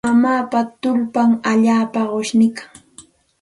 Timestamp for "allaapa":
1.51-2.01